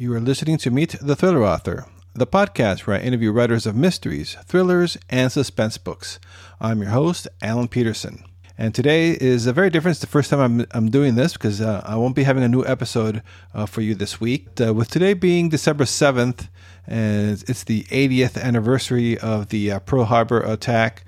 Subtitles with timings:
[0.00, 1.84] You are listening to Meet the Thriller Author,
[2.14, 6.18] the podcast where I interview writers of mysteries, thrillers, and suspense books.
[6.58, 8.24] I'm your host, Alan Peterson.
[8.56, 9.96] And today is a very different.
[9.96, 12.48] It's the first time I'm, I'm doing this because uh, I won't be having a
[12.48, 14.58] new episode uh, for you this week.
[14.58, 16.48] Uh, with today being December 7th,
[16.86, 21.04] and it's the 80th anniversary of the uh, Pearl Harbor attack.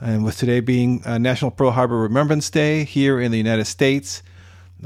[0.00, 4.22] And with today being uh, National Pearl Harbor Remembrance Day here in the United States,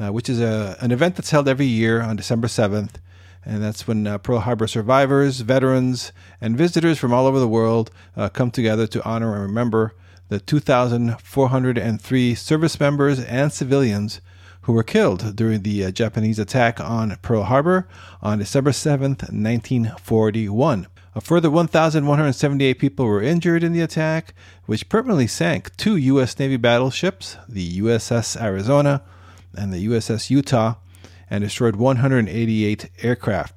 [0.01, 2.93] uh, which is a, an event that's held every year on December 7th.
[3.45, 7.91] And that's when Pearl Harbor survivors, veterans, and visitors from all over the world
[8.33, 9.95] come together to honor and remember
[10.31, 14.21] the 2,403 service members and civilians
[14.63, 17.89] who were killed during the uh, Japanese attack on Pearl Harbor
[18.23, 20.87] on December 7, 1941.
[21.17, 24.33] A further 1,178 people were injured in the attack,
[24.67, 26.39] which permanently sank two U.S.
[26.39, 29.03] Navy battleships, the USS Arizona
[29.57, 30.75] and the USS Utah,
[31.31, 33.55] and destroyed 188 aircraft.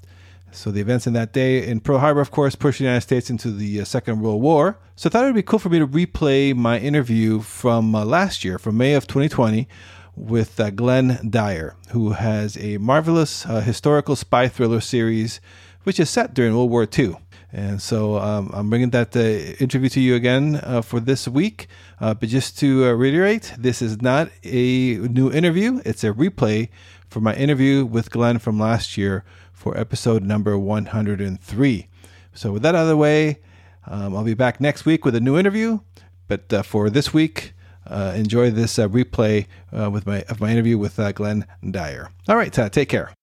[0.55, 3.29] So the events in that day in Pearl Harbor, of course, pushed the United States
[3.29, 4.77] into the uh, Second World War.
[4.95, 8.05] So I thought it would be cool for me to replay my interview from uh,
[8.05, 9.67] last year, from May of 2020,
[10.15, 15.41] with uh, Glenn Dyer, who has a marvelous uh, historical spy thriller series,
[15.83, 17.15] which is set during World War II.
[17.51, 19.19] And so um, I'm bringing that uh,
[19.59, 21.67] interview to you again uh, for this week.
[21.99, 26.69] but just to reiterate, this is not a new interview; it's a replay
[27.13, 31.87] for my interview with Glenn from last year for episode number 103.
[32.33, 33.39] So, with that out of the way,
[33.85, 35.79] um, I'll be back next week with a new interview.
[36.27, 37.53] But uh, for this week,
[37.85, 42.09] uh, enjoy this uh, replay uh, with my of my interview with uh, Glenn Dyer.
[42.27, 43.13] All right, take care.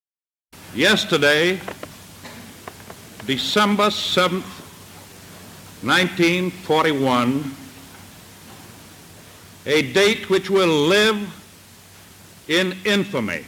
[0.73, 1.59] Yesterday,
[3.25, 4.47] December 7th,
[5.83, 7.55] 1941,
[9.65, 11.19] a date which will live
[12.47, 13.43] in infamy.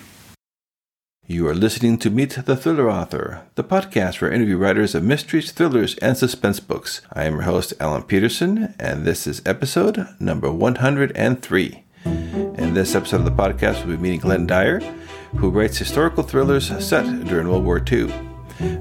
[1.26, 5.54] You are listening to Meet the Thriller Author, the podcast for interview writers of mysteries,
[5.54, 7.00] thrillers, and suspense books.
[7.14, 11.84] I am your host, Alan Peterson, and this is episode number 103.
[12.04, 14.82] In this episode of the podcast, we'll be meeting Glenn Dyer,
[15.38, 18.12] who writes historical thrillers set during World War II.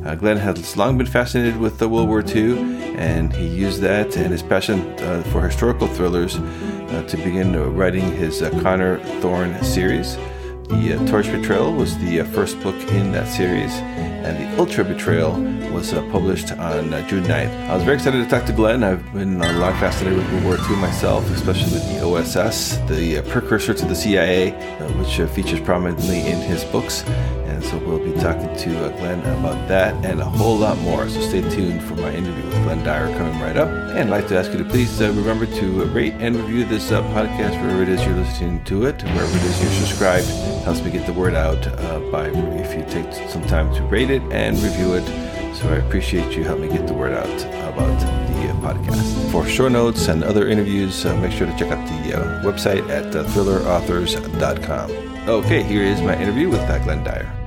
[0.04, 2.59] Uh, Glenn has long been fascinated with the World War II,
[2.97, 8.10] and he used that and his passion uh, for historical thrillers uh, to begin writing
[8.16, 10.19] his uh, Connor Thorne series.
[10.68, 14.84] The uh, Torch Betrayal was the uh, first book in that series, and the Ultra
[14.84, 15.32] Betrayal
[15.72, 17.68] was uh, published on uh, June 9th.
[17.68, 18.84] I was very excited to talk to Glenn.
[18.84, 23.18] I've been a lot fascinated with World War II myself, especially with the OSS, the
[23.18, 27.02] uh, precursor to the CIA, uh, which features prominently in his books.
[27.52, 31.08] And so we'll be talking to Glenn about that and a whole lot more.
[31.08, 33.68] So stay tuned for my interview with Glenn Dyer coming right up.
[33.68, 37.60] And I'd like to ask you to please remember to rate and review this podcast
[37.60, 40.91] wherever it is you're listening to it, wherever it is you're subscribed It helps me
[40.91, 44.58] get the word out uh, by if you take some time to rate it and
[44.58, 45.06] review it.
[45.54, 47.26] So I appreciate you helping me get the word out
[47.72, 49.30] about the uh, podcast.
[49.30, 52.88] For show notes and other interviews, uh, make sure to check out the uh, website
[52.88, 54.91] at uh, thrillerauthors.com.
[55.28, 57.41] Okay, here is my interview with uh, Glenn Dyer.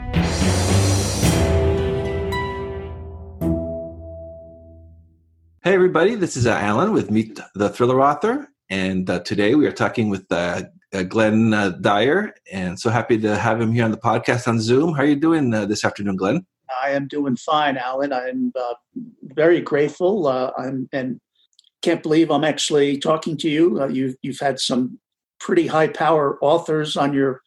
[5.65, 8.49] Hey, everybody, this is Alan with Meet the Thriller Author.
[8.69, 10.61] And today we are talking with uh,
[11.09, 14.93] Glenn uh, Dyer, and so happy to have him here on the podcast on Zoom.
[14.93, 16.45] How are you doing uh, this afternoon, Glenn?
[16.83, 18.13] I am doing fine, Alan.
[18.13, 18.75] I'm uh,
[19.23, 20.27] very grateful.
[20.27, 21.19] Uh, I'm and
[21.81, 23.81] can't believe I'm actually talking to you.
[23.81, 24.99] Uh, you've you've had some
[25.39, 27.41] pretty high power authors on your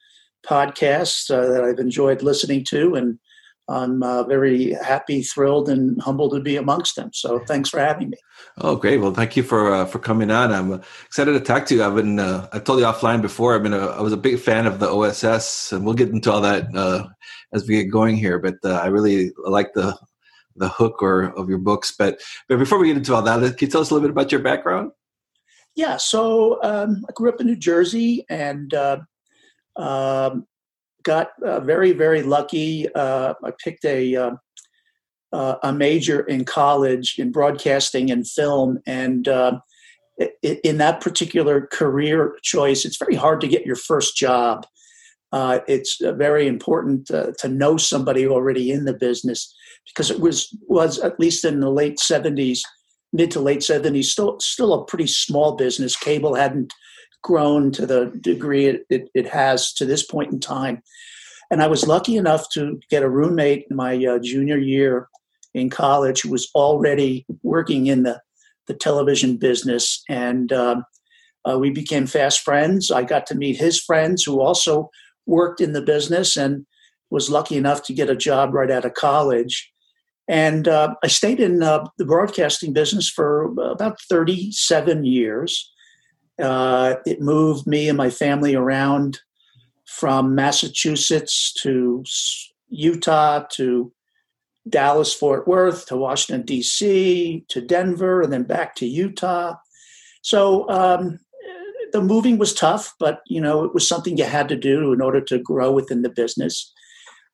[0.45, 3.21] podcast that I've enjoyed listening to, and
[3.69, 7.11] I'm uh, very happy, thrilled, and humbled to be amongst them.
[7.13, 8.17] So thanks for having me.
[8.59, 8.99] Oh, great!
[8.99, 10.53] Well, thank you for uh, for coming on.
[10.53, 11.85] I'm excited to talk to you.
[11.85, 13.55] I've been uh, I told you offline before.
[13.55, 16.33] I've been a, I was a big fan of the OSS, and we'll get into
[16.33, 17.09] all that uh,
[17.53, 18.39] as we get going here.
[18.39, 19.99] But uh, I really like the
[20.57, 21.95] the hook or of your books.
[21.97, 24.13] But but before we get into all that, can you tell us a little bit
[24.13, 24.93] about your background?
[25.75, 28.99] Yeah, so um, I grew up in New Jersey, and uh,
[29.77, 30.47] um,
[31.09, 32.87] got uh, very, very lucky.
[32.95, 34.31] Uh, I picked a uh,
[35.33, 39.59] uh a major in college in broadcasting and film, and uh,
[40.43, 44.67] in that particular career choice, it's very hard to get your first job.
[45.33, 49.55] Uh, it's very important to know somebody already in the business
[49.87, 52.63] because it was was at least in the late seventies,
[53.15, 55.97] mid to late seventies, still still a pretty small business.
[55.97, 56.73] Cable hadn't
[57.23, 60.83] grown to the degree it, it, it, has to this point in time.
[61.51, 65.09] And I was lucky enough to get a roommate in my uh, junior year
[65.55, 68.21] in college who was already working in the,
[68.67, 70.03] the television business.
[70.09, 70.85] And um,
[71.49, 72.91] uh, we became fast friends.
[72.91, 74.91] I got to meet his friends who also
[75.27, 76.37] worked in the business.
[76.37, 76.67] And
[77.11, 79.73] was lucky enough to get a job right out of college.
[80.29, 85.73] And uh, I stayed in uh, the broadcasting business for about 37 years.
[86.41, 89.21] Uh, it moved me and my family around
[89.87, 92.05] from Massachusetts to
[92.69, 93.93] Utah to
[94.69, 97.45] Dallas, Fort Worth to Washington, D.C.
[97.49, 99.55] to Denver, and then back to Utah.
[100.23, 101.19] So um,
[101.93, 105.01] the moving was tough, but you know it was something you had to do in
[105.01, 106.73] order to grow within the business.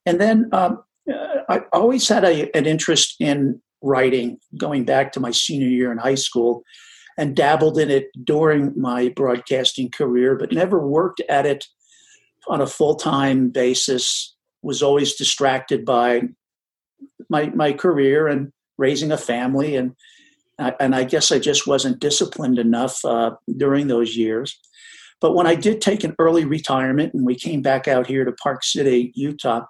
[0.06, 5.20] And then um, uh, I always had a, an interest in writing, going back to
[5.20, 6.62] my senior year in high school,
[7.16, 11.66] and dabbled in it during my broadcasting career, but never worked at it
[12.48, 14.34] on a full time basis.
[14.62, 16.22] Was always distracted by
[17.28, 19.94] my my career and raising a family, and
[20.58, 24.58] and I guess I just wasn't disciplined enough uh, during those years.
[25.20, 28.32] But when I did take an early retirement and we came back out here to
[28.32, 29.64] Park City, Utah,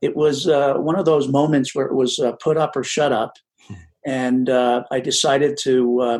[0.00, 3.12] it was uh, one of those moments where it was uh, put up or shut
[3.12, 3.32] up,
[3.66, 3.74] hmm.
[4.04, 6.18] and uh, I decided to, uh,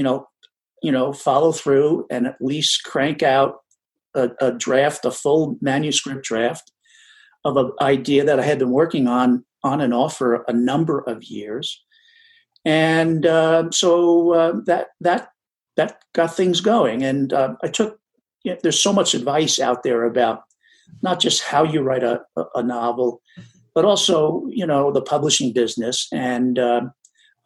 [0.00, 0.26] you know,
[0.82, 3.56] you know, follow through and at least crank out
[4.14, 6.72] a, a draft, a full manuscript draft
[7.44, 11.00] of an idea that I had been working on on and off for a number
[11.00, 11.84] of years,
[12.64, 15.28] and uh, so uh, that that
[15.76, 17.04] that got things going.
[17.04, 17.98] And I took.
[18.42, 20.44] You know, there's so much advice out there about
[21.02, 22.22] not just how you write a,
[22.54, 23.20] a novel,
[23.74, 26.08] but also you know the publishing business.
[26.10, 26.88] And uh,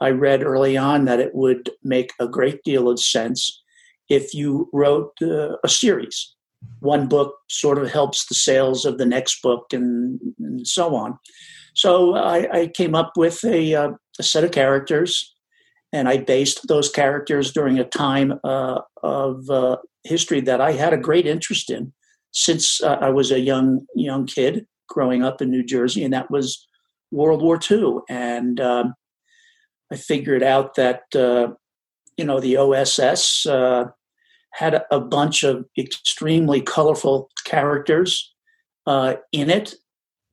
[0.00, 3.62] I read early on that it would make a great deal of sense
[4.08, 6.34] if you wrote uh, a series.
[6.80, 11.18] One book sort of helps the sales of the next book, and, and so on.
[11.74, 15.34] So I, I came up with a, uh, a, set of characters,
[15.92, 20.92] and I based those characters during a time uh, of uh, history that I had
[20.92, 21.92] a great interest in
[22.32, 26.30] since uh, I was a young young kid growing up in New Jersey, and that
[26.30, 26.66] was
[27.10, 27.98] World War II.
[28.08, 28.94] And um,
[29.94, 31.54] I figured out that uh,
[32.16, 33.84] you know the OSS uh,
[34.50, 38.34] had a, bunch of extremely colorful characters
[38.88, 39.76] uh, in it,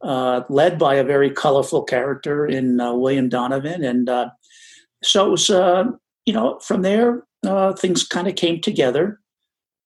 [0.01, 4.09] uh, led by a very colorful character in uh, William Donovan, and
[5.03, 5.49] so it was.
[6.27, 7.23] you know, from there,
[7.77, 9.19] things kind of came together,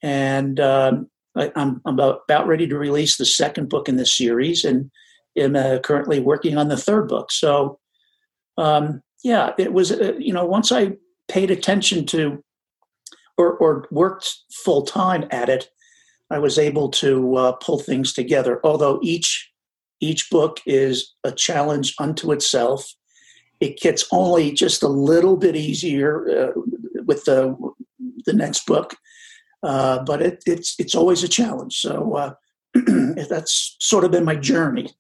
[0.02, 4.64] and um, I, am about, about ready to release the second book in the series
[4.64, 4.90] and
[5.38, 7.30] am uh, currently working on the third book.
[7.32, 7.80] So,
[8.58, 12.44] um, yeah, it was, uh, you know, once I paid attention to
[13.40, 14.32] or, or worked
[14.64, 15.68] full time at it,
[16.30, 18.60] I was able to uh, pull things together.
[18.64, 19.52] Although each
[20.00, 22.94] each book is a challenge unto itself,
[23.60, 26.62] it gets only just a little bit easier uh,
[27.06, 27.58] with the
[28.26, 28.96] the next book.
[29.64, 31.78] Uh, but it, it's it's always a challenge.
[31.78, 32.34] So uh,
[33.28, 34.94] that's sort of been my journey.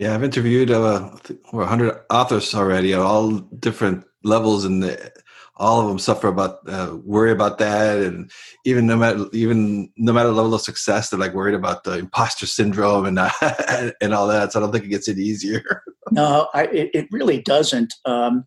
[0.00, 1.10] Yeah, I've interviewed uh,
[1.52, 5.12] over 100 authors already at all different levels, and the,
[5.56, 8.30] all of them suffer about uh, worry about that, and
[8.64, 11.98] even no matter even no matter the level of success, they're like worried about the
[11.98, 13.30] imposter syndrome and uh,
[14.00, 14.52] and all that.
[14.52, 15.82] So I don't think it gets any easier.
[16.10, 17.92] no, I, it, it, really doesn't.
[18.06, 18.46] Um,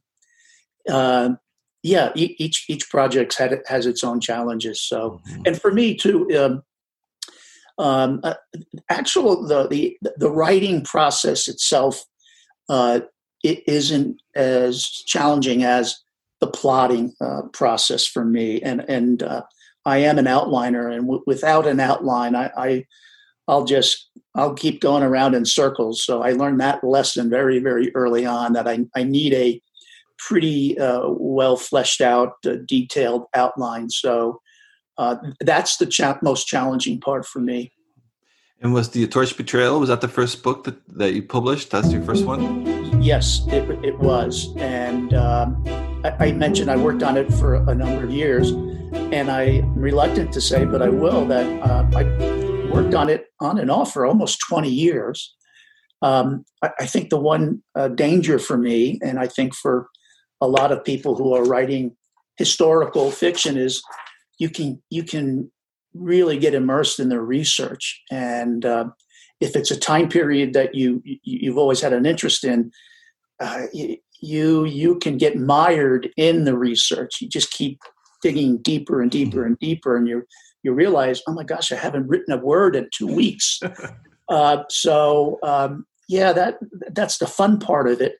[0.89, 1.35] uh,
[1.83, 4.81] yeah, each each project had has its own challenges.
[4.81, 5.43] So, mm-hmm.
[5.45, 6.63] and for me too, um,
[7.77, 8.35] um, uh,
[8.89, 12.03] actual the, the the writing process itself
[12.69, 13.01] uh,
[13.43, 15.99] it isn't as challenging as
[16.39, 18.61] the plotting uh, process for me.
[18.61, 19.43] And and uh,
[19.85, 22.85] I am an outliner, and w- without an outline, I, I
[23.47, 26.03] I'll just I'll keep going around in circles.
[26.05, 29.61] So I learned that lesson very very early on that I I need a
[30.17, 33.89] pretty uh, well fleshed out, uh, detailed outline.
[33.89, 34.39] So
[34.97, 37.71] uh, that's the cha- most challenging part for me.
[38.61, 41.71] And was the Torch Betrayal was that the first book that, that you published?
[41.71, 43.01] That's your first one.
[43.01, 45.61] Yes, it, it was, and um,
[46.05, 50.31] I, I, mentioned I worked on it for a number of years, and I'm reluctant
[50.33, 52.03] to say, but I will that uh, I
[52.71, 55.35] worked on it on and off for almost 20 years.
[56.01, 59.89] Um, I, I, think the one uh, danger for me, and I think for
[60.39, 61.97] a lot of people who are writing
[62.37, 63.83] historical fiction is
[64.39, 65.51] you can you can
[65.93, 68.85] really get immersed in the research and uh,
[69.39, 72.71] if it's a time period that you you've always had an interest in
[73.39, 73.63] uh,
[74.21, 77.79] you you can get mired in the research you just keep
[78.21, 79.47] digging deeper and deeper mm-hmm.
[79.47, 80.23] and deeper and you
[80.63, 83.59] you realize oh my gosh i haven't written a word in two weeks
[84.29, 86.57] uh, so um, yeah that
[86.91, 88.15] that's the fun part of it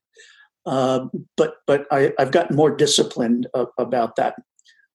[0.65, 1.05] uh,
[1.36, 4.36] but but I, have gotten more disciplined about that.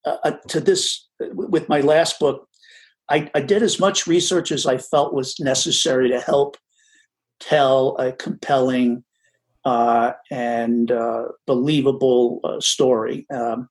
[0.08, 2.48] Uh, uh to this, with my last book,
[3.08, 6.56] I, I, did as much research as I felt was necessary to help
[7.40, 9.04] tell a compelling
[9.64, 13.26] uh, and uh, believable uh, story.
[13.32, 13.68] Um,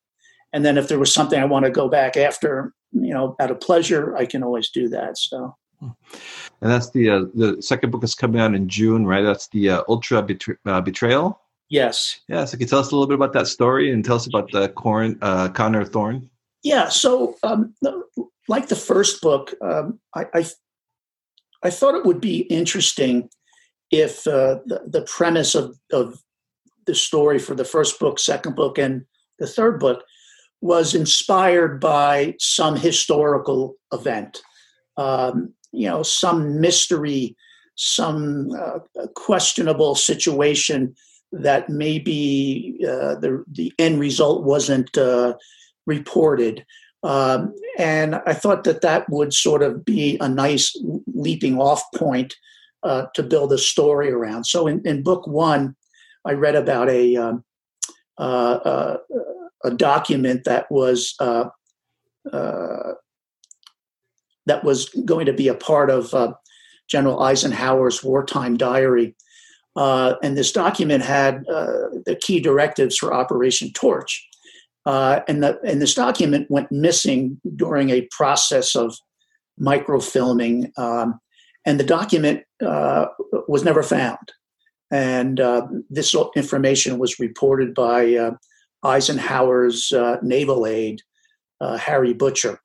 [0.54, 3.52] and then if there was something I want to go back after, you know, out
[3.52, 5.18] of pleasure, I can always do that.
[5.18, 5.56] So.
[5.82, 9.22] And that's the uh, the second book is coming out in June, right?
[9.22, 11.40] That's the Ultra Betra- Betrayal.
[11.70, 12.20] Yes.
[12.28, 12.46] Yeah.
[12.46, 14.52] So can you tell us a little bit about that story and tell us about
[14.52, 16.30] the Corn, uh, Connor Thorne?
[16.64, 16.90] Yeah.
[16.90, 17.74] So, um,
[18.48, 20.46] like the first book, um, I, I,
[21.64, 23.30] I thought it would be interesting
[23.92, 26.22] if uh, the, the premise of of
[26.86, 29.06] the story for the first book, second book, and
[29.40, 30.04] the third book
[30.62, 34.42] was inspired by some historical event.
[34.96, 37.36] Um, you know, some mystery,
[37.76, 38.80] some uh,
[39.16, 40.96] questionable situation
[41.32, 45.34] that maybe uh, the the end result wasn't uh,
[45.86, 46.66] reported.
[47.04, 50.76] Um, and I thought that that would sort of be a nice
[51.14, 52.36] leaping off point
[52.84, 54.46] uh, to build a story around.
[54.46, 55.76] So in, in book one,
[56.26, 57.44] I read about a um,
[58.18, 58.98] uh, uh,
[59.64, 61.46] a document that was uh,
[64.46, 66.14] that was going to be a part of
[66.90, 69.16] General Eisenhower's wartime diary.
[69.78, 74.28] Uh, and this document had uh, the key directives for Operation Torch.
[74.88, 78.96] Uh, and, the, and this document went missing during a process of
[79.62, 80.78] microfilming.
[80.80, 81.20] Um,
[81.66, 83.06] and the document uh,
[83.48, 84.32] was never found.
[84.90, 88.32] And uh, this information was reported by
[88.84, 89.92] Eisenhower's
[90.24, 91.02] naval aide,
[91.62, 92.62] Harry Butcher.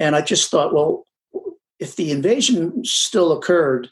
[0.00, 1.04] And I just thought, well,
[1.78, 3.90] if the invasion still occurred,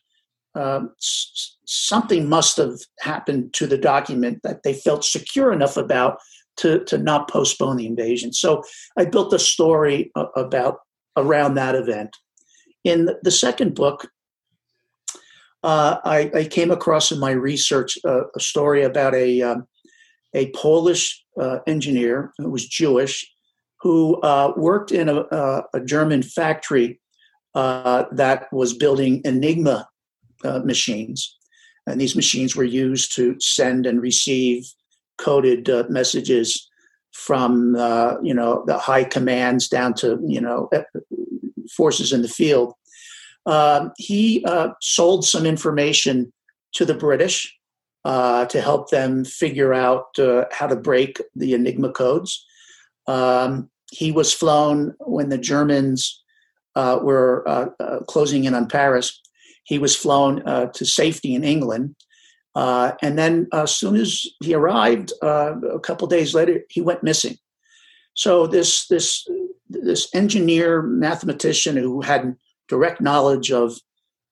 [0.57, 6.19] um, something must have happened to the document that they felt secure enough about
[6.57, 8.33] to, to not postpone the invasion.
[8.33, 8.63] So
[8.97, 10.79] I built a story uh, about
[11.17, 12.17] around that event.
[12.85, 14.09] In the second book,
[15.63, 19.67] uh, I, I, came across in my research uh, a story about a um,
[20.33, 23.29] a Polish uh, engineer who was Jewish
[23.81, 25.25] who uh, worked in a,
[25.75, 27.01] a German factory
[27.55, 29.89] uh, that was building Enigma
[30.45, 31.37] uh, machines.
[31.87, 34.67] And these machines were used to send and receive
[35.19, 36.69] coded uh, messages
[37.13, 40.69] from, uh, you know, the high commands down to, you know,
[41.77, 42.75] forces in the field.
[43.47, 46.33] Um, he uh, sold some information
[46.73, 47.53] to the British
[48.05, 50.07] to help them figure out
[50.53, 52.45] how to break the Enigma codes.
[53.07, 56.23] Um, he was flown when the Germans
[56.75, 59.21] uh, were uh, uh, closing in on Paris,
[59.67, 61.95] he was flown uh, to safety in England.
[62.55, 67.37] Uh, and then, as soon as he arrived, a couple days later, he went missing.
[68.15, 69.29] So this this
[69.69, 72.35] this engineer mathematician who had
[72.69, 73.79] direct knowledge of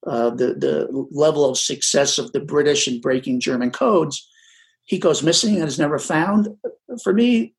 [0.05, 4.27] the the level of success of the British in breaking German codes,
[4.85, 6.49] he goes missing and is never found.
[7.03, 7.55] For me,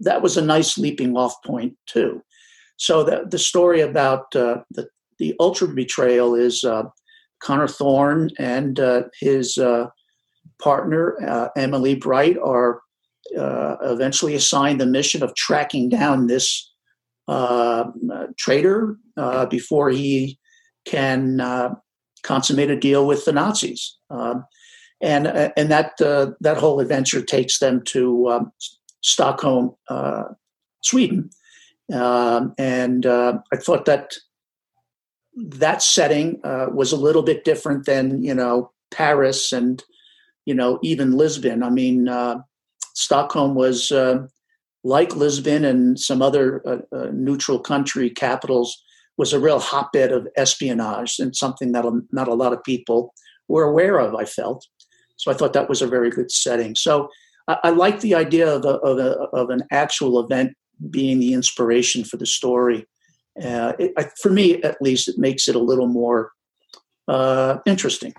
[0.00, 2.22] that was a nice leaping off point too.
[2.76, 6.84] So the, the story about uh, the, the ultra betrayal is uh,
[7.40, 9.86] Connor Thorne and uh, his uh,
[10.62, 12.80] partner, uh, Emily Bright, are
[13.38, 16.72] uh, eventually assigned the mission of tracking down this
[18.38, 18.96] traitor
[19.50, 20.38] before he
[20.84, 21.38] can
[22.22, 23.96] consummate a deal with the Nazis.
[24.10, 24.44] Um,
[25.00, 28.52] and and that that whole adventure takes them to um,
[29.00, 29.76] Stockholm,
[30.82, 31.30] Sweden,
[31.92, 34.14] um, and uh, I thought that
[35.36, 39.82] that setting uh, was a little bit different than you know Paris and
[40.44, 41.62] you know even Lisbon.
[41.62, 42.40] I mean, uh,
[42.94, 44.26] Stockholm was uh,
[44.84, 48.82] like Lisbon and some other uh, uh, neutral country capitals
[49.16, 53.12] was a real hotbed of espionage and something that not a lot of people
[53.48, 54.14] were aware of.
[54.14, 54.66] I felt
[55.16, 55.30] so.
[55.30, 56.74] I thought that was a very good setting.
[56.74, 57.08] So.
[57.48, 60.52] I, I like the idea of, a, of, a, of an actual event
[60.88, 62.86] being the inspiration for the story.
[63.42, 66.32] Uh, it, for me, at least, it makes it a little more
[67.08, 68.14] uh, interesting.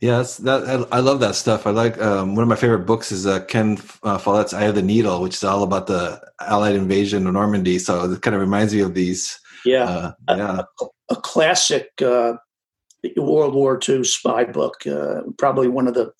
[0.00, 1.66] Yes, that I, I, love that stuff.
[1.66, 4.74] I like um, one of my favorite books is uh, Ken uh, Follett's "Eye of
[4.74, 7.78] the Needle," which is all about the Allied invasion of Normandy.
[7.78, 9.38] So it kind of reminds me of these.
[9.64, 12.34] Yeah, uh, yeah, a, a classic uh,
[13.16, 14.86] World War II spy book.
[14.86, 16.12] Uh, probably one of the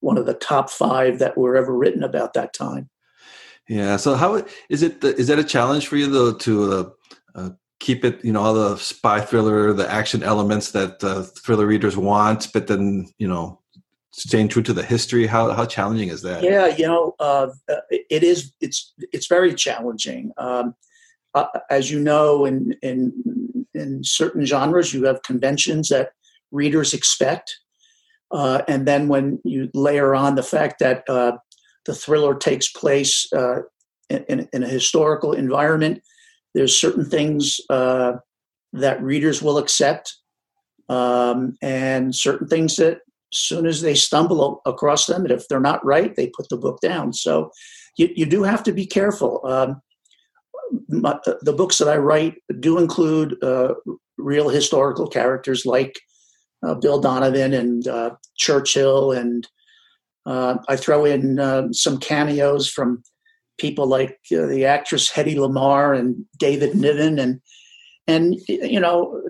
[0.00, 2.88] one of the top five that were ever written about that time.
[3.68, 3.96] Yeah.
[3.96, 5.02] So how is it?
[5.02, 6.92] Is that a challenge for you though to
[7.36, 7.50] uh,
[7.80, 8.24] keep it?
[8.24, 12.66] You know, all the spy thriller, the action elements that uh, thriller readers want, but
[12.66, 13.60] then you know,
[14.12, 15.26] staying true to the history.
[15.26, 16.42] How how challenging is that?
[16.42, 17.48] Yeah, you know, uh,
[17.90, 18.52] it is.
[18.60, 20.32] It's it's very challenging.
[20.38, 20.74] Um,
[21.34, 23.12] uh, as you know, in in
[23.74, 26.10] in certain genres, you have conventions that
[26.50, 27.58] readers expect.
[28.30, 31.36] Uh, and then when you layer on the fact that uh,
[31.84, 33.60] the thriller takes place uh,
[34.10, 36.02] in, in, a historical environment,
[36.56, 38.12] there's certain things uh,
[38.72, 40.16] that readers will accept,
[40.88, 45.60] um, and certain things that, as soon as they stumble across them, and if they're
[45.60, 47.12] not right, they put the book down.
[47.12, 47.50] So
[47.98, 49.40] you, you do have to be careful.
[49.44, 49.82] Um,
[50.88, 53.74] my, the books that I write do include uh,
[54.16, 56.00] real historical characters like
[56.66, 59.46] uh, Bill Donovan and uh, Churchill, and
[60.24, 63.02] uh, I throw in uh, some cameos from
[63.58, 67.40] people like uh, the actress Hedy Lamarr and David Niven, and
[68.06, 69.22] and you know,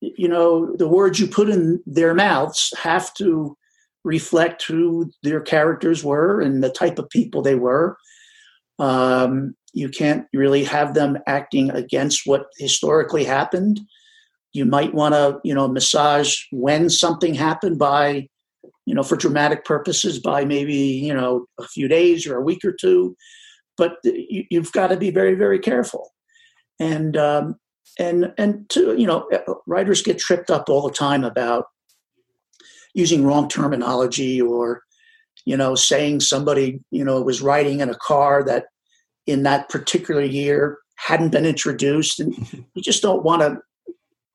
[0.00, 3.56] you know, the words you put in their mouths have to
[4.04, 7.96] reflect who their characters were and the type of people they were.
[8.78, 13.80] Um, you can't really have them acting against what historically happened.
[14.52, 18.28] You might want to, you know, massage when something happened by,
[18.86, 22.64] you know, for dramatic purposes by maybe, you know, a few days or a week
[22.64, 23.16] or two.
[23.80, 26.10] But you, have got to be very, very careful.
[26.78, 27.54] And, um,
[27.98, 29.26] and, and to, you know,
[29.66, 31.64] writers get tripped up all the time about
[32.92, 34.82] using wrong terminology or,
[35.46, 38.66] you know, saying somebody, you know, was riding in a car that
[39.26, 42.36] in that particular year hadn't been introduced and
[42.74, 43.56] you just don't want to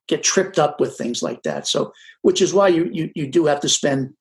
[0.07, 3.45] get tripped up with things like that so which is why you you, you do
[3.45, 4.13] have to spend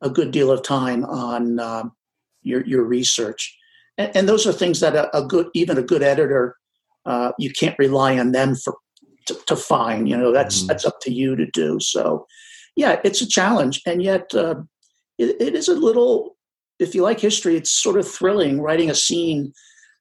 [0.00, 1.92] a good deal of time on um,
[2.42, 3.56] your your research
[3.98, 6.56] and, and, those are things that a, a, good even a good editor
[7.06, 8.76] uh, you can't rely on them for
[9.26, 10.68] to, to find you know that's mm-hmm.
[10.68, 12.26] that's up to you to do so
[12.76, 14.56] yeah it's a challenge and yet uh,
[15.18, 16.36] it, it is a little
[16.78, 19.52] if you like history it's sort of thrilling writing a scene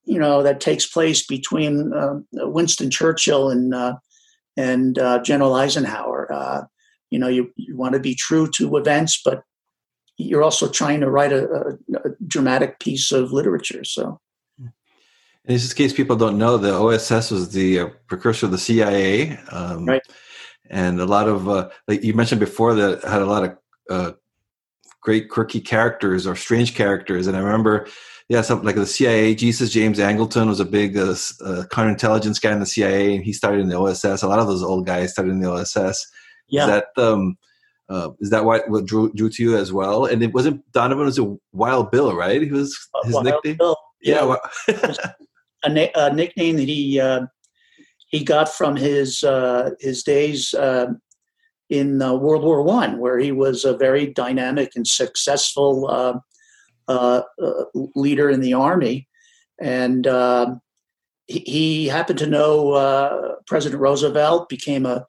[0.06, 3.96] you know that takes place between uh, Winston Churchill and uh,
[4.58, 6.32] and uh, General Eisenhower.
[6.32, 6.62] Uh,
[7.10, 9.44] you know, you, you want to be true to events, but
[10.22, 13.84] you're also trying to write a, a, a dramatic piece of literature.
[13.84, 14.20] So.
[14.60, 19.38] In this case, people don't know the OSS was the uh, precursor of the CIA,
[19.52, 20.02] um, right?
[20.70, 23.58] And a lot of, uh, like you mentioned before, that had a lot
[23.90, 24.16] of
[25.02, 27.26] great quirky characters or strange characters.
[27.28, 27.88] And I remember
[28.32, 29.36] yeah, something like the CIA.
[29.36, 31.12] Jesus James Angleton was a big uh,
[31.44, 34.24] uh, counterintelligence guy in the CIA, and he started in the OSS.
[34.24, 36.08] A lot of those old guys started in the OSS.
[36.48, 36.62] Yeah.
[36.62, 37.38] Is that um,
[37.92, 40.06] uh, is that what, what drew, drew to you as well?
[40.06, 42.42] And it wasn't Donovan was a Wild Bill, right?
[42.42, 43.58] He was uh, his Wild nickname.
[43.58, 43.78] Bill.
[44.02, 44.36] Yeah,
[44.68, 45.14] yeah
[45.64, 47.26] a, na- a, nickname that he uh,
[48.08, 50.56] he got from his uh, his days
[51.70, 56.20] in World War One, where he was a very dynamic and successful uh,
[56.88, 57.22] uh,
[57.96, 59.08] leader in the army,
[59.60, 60.56] and uh,
[61.28, 64.50] he, he, happened to know uh, President Roosevelt.
[64.50, 65.06] Became a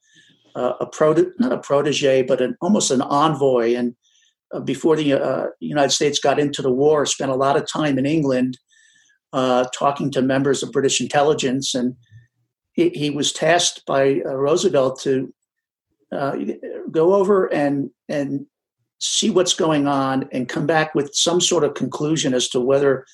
[0.54, 3.74] a, a prote- not a protege, but an almost an envoy.
[3.74, 3.94] And
[4.52, 8.06] uh, before the United States got into the war, spent a lot of time in
[8.06, 8.58] England
[9.32, 11.94] talking to members of British intelligence, and
[12.72, 15.32] he, he was tasked by Roosevelt to
[16.90, 18.46] go over and and
[19.00, 23.04] see what's going on, and come back with some sort of conclusion as to whether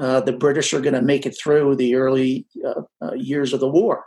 [0.00, 3.60] uh, the British are going to make it through the early uh, uh, years of
[3.60, 4.04] the war.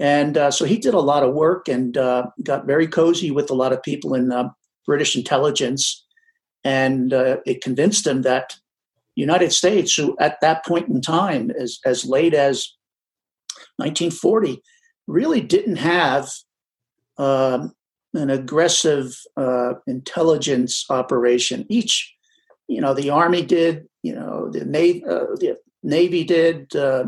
[0.00, 3.50] And uh, so he did a lot of work and uh, got very cozy with
[3.50, 4.48] a lot of people in uh,
[4.86, 6.04] British intelligence.
[6.64, 8.56] And it convinced him that
[9.14, 12.68] United States, who at that point in time, as, as late as
[13.76, 14.62] 1940,
[15.06, 16.30] really didn't have
[17.18, 17.72] um,
[18.14, 21.66] an aggressive uh, intelligence operation.
[21.68, 22.12] Each,
[22.68, 27.06] you know, the army did, you know, the navy, uh, the navy did, uh,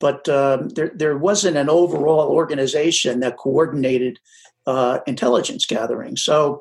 [0.00, 4.18] but um, there there wasn't an overall organization that coordinated
[4.66, 6.16] uh, intelligence gathering.
[6.16, 6.60] So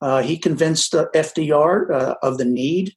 [0.00, 2.94] uh, he convinced the FDR uh, of the need,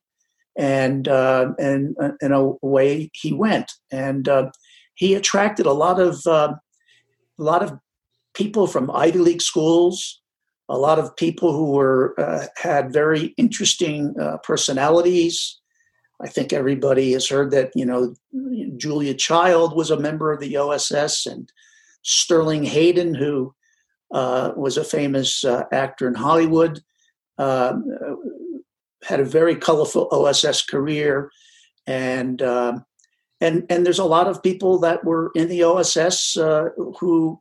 [0.58, 4.30] and and in a way he went, and
[4.95, 6.60] he attracted a lot of a
[7.38, 7.78] lot of
[8.34, 10.21] people from Ivy League schools,
[10.69, 15.60] a lot of people who were uh, had very interesting uh, personalities.
[16.21, 18.15] I think everybody has heard that you know
[18.78, 21.51] Julia Child was a member of the OSS, and
[22.04, 23.54] Sterling Hayden, who
[24.12, 26.82] uh, was a famous uh, actor in Hollywood,
[27.38, 27.84] um,
[29.04, 31.32] had a very colorful OSS career,
[31.86, 32.86] and um,
[33.41, 37.39] and and there's a lot of people that were in the OSS uh, who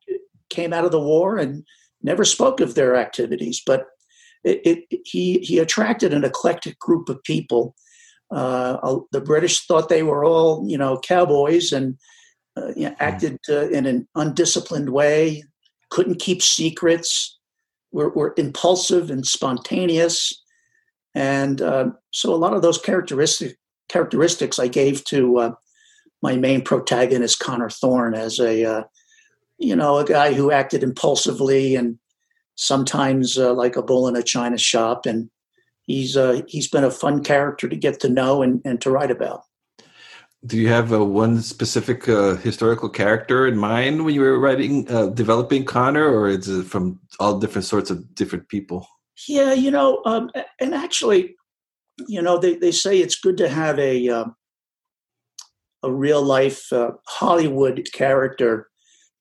[0.51, 1.65] came out of the war and
[2.03, 3.87] never spoke of their activities, but
[4.45, 4.61] it,
[4.91, 7.75] it, he he attracted an eclectic group of people.
[8.35, 11.97] Uh, the British thought they were all you know cowboys and
[12.57, 13.03] uh, you know, hmm.
[13.03, 15.45] acted uh, in an undisciplined way,
[15.91, 17.39] couldn't keep secrets,
[17.93, 20.43] were, were impulsive and spontaneous,
[21.15, 23.57] and uh, so a lot of those characteristic
[23.89, 25.53] characteristics I gave to uh,
[26.23, 28.83] my main protagonist Connor Thorne as a uh,
[29.59, 31.99] you know a guy who acted impulsively and
[32.57, 35.31] sometimes uh, like a bull in a china shop, and
[35.87, 39.11] he's uh, he's been a fun character to get to know and, and to write
[39.11, 39.43] about.
[40.47, 44.91] Do you have uh, one specific uh, historical character in mind when you were writing,
[44.91, 48.87] uh, developing Connor, or is it from all different sorts of different people?
[49.27, 51.37] Yeah, you know, um, and actually,
[52.09, 54.25] you know, they, they say it's good to have a uh,
[55.83, 58.69] a real life uh, Hollywood character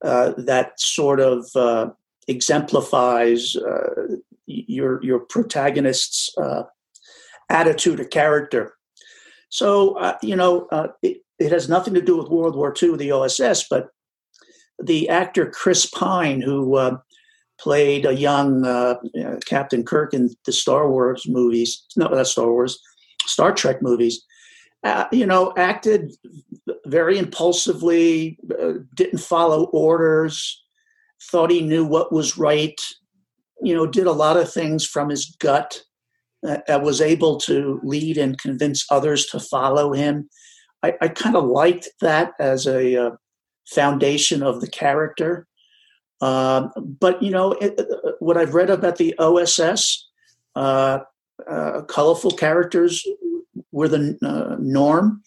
[0.04, 1.90] uh, that sort of uh,
[2.28, 6.64] exemplifies uh, your your protagonist's uh,
[7.50, 8.74] attitude or character.
[9.50, 10.68] So uh, you know,
[11.02, 13.90] it, it has nothing to do with World War II, the OSS, but
[14.82, 17.00] the actor Chris Pine, who
[17.60, 18.96] played a young uh,
[19.46, 21.86] Captain Kirk in the Star Wars movies.
[21.96, 22.80] No, not Star Wars,
[23.26, 24.24] Star Trek movies.
[24.84, 26.12] Uh, you know, acted
[26.86, 30.62] very impulsively, uh, didn't follow orders,
[31.32, 32.80] thought he knew what was right.
[33.64, 35.82] You know, did a lot of things from his gut.
[36.46, 40.30] Uh, was able to lead and convince others to follow him.
[40.84, 43.12] I, I kind of liked that as a uh,
[43.66, 45.48] foundation of the character.
[46.22, 50.08] Um, but you know it, uh, what I've read about the OSS,
[50.56, 51.00] uh,
[51.50, 53.06] uh, colorful characters
[53.72, 55.22] were the uh, norm,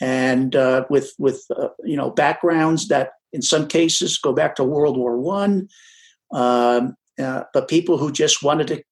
[0.00, 4.64] and uh, with with uh, you know backgrounds that in some cases go back to
[4.64, 5.68] World War One,
[6.32, 6.96] um,
[7.52, 8.82] but people who just wanted to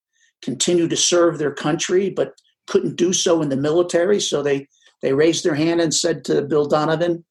[0.43, 2.33] continue to serve their country but
[2.67, 4.67] couldn't do so in the military, so they
[5.03, 7.25] they raised their hand and said to Bill Donovan,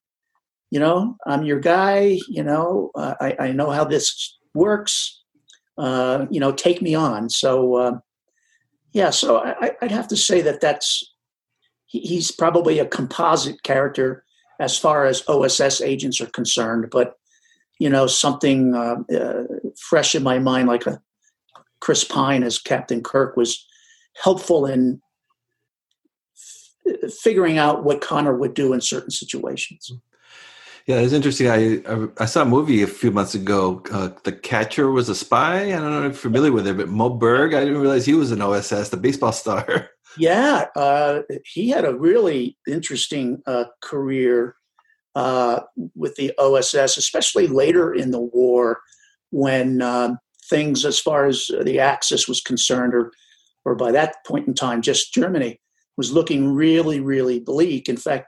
[0.71, 2.19] you know, I'm your guy.
[2.27, 5.23] You know, uh, I, I, know how this works.
[5.77, 7.29] Uh, you know, take me on.
[7.29, 7.91] So, uh,
[8.93, 9.11] yeah.
[9.11, 11.13] So I, would have to say that that's
[11.85, 14.23] he's probably a composite character
[14.59, 16.89] as far as OSS agents are concerned.
[16.91, 17.13] But
[17.79, 19.43] you know, something uh, uh,
[19.77, 21.01] fresh in my mind, like a
[21.79, 23.65] Chris Pine as Captain Kirk, was
[24.21, 25.01] helpful in
[26.35, 29.91] f- figuring out what Connor would do in certain situations.
[30.87, 31.49] Yeah, it's interesting.
[31.49, 33.83] I, I, I saw a movie a few months ago.
[33.91, 35.65] Uh, the Catcher was a spy.
[35.65, 37.53] I don't know if you're familiar with it, but Moe Berg.
[37.53, 39.89] I didn't realize he was an OSS, the baseball star.
[40.19, 44.55] Yeah, uh, he had a really interesting uh, career
[45.13, 45.59] uh,
[45.95, 48.79] with the OSS, especially later in the war
[49.31, 50.17] when um,
[50.49, 53.11] things, as far as the Axis was concerned, or
[53.65, 55.59] or by that point in time, just Germany
[55.97, 57.89] was looking really, really bleak.
[57.89, 58.27] In fact,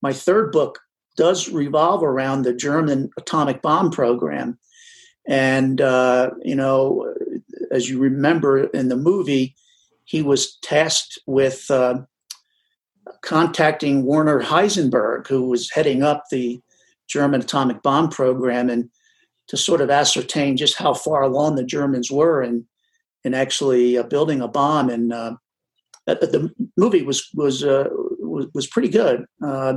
[0.00, 0.80] my third book
[1.16, 4.58] does revolve around the German atomic bomb program.
[5.28, 7.14] And, uh, you know,
[7.70, 9.54] as you remember in the movie,
[10.04, 12.00] he was tasked with uh,
[13.22, 16.60] contacting Werner Heisenberg, who was heading up the
[17.08, 18.90] German atomic bomb program, and
[19.48, 22.66] to sort of ascertain just how far along the Germans were in
[23.24, 24.88] in actually uh, building a bomb.
[24.88, 25.36] And uh,
[26.06, 29.24] the movie was was uh, was, was pretty good.
[29.44, 29.74] Uh,